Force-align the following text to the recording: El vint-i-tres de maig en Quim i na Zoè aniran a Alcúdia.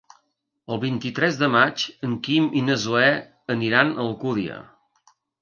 El 0.75 0.79
vint-i-tres 0.85 1.37
de 1.41 1.49
maig 1.55 1.83
en 2.07 2.15
Quim 2.29 2.49
i 2.63 2.65
na 2.71 2.79
Zoè 2.85 3.05
aniran 3.57 3.93
a 3.93 4.01
Alcúdia. 4.09 4.59